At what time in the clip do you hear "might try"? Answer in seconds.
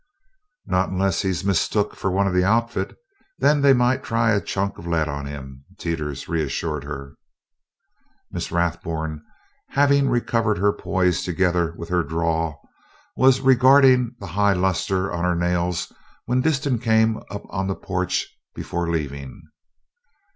3.71-4.31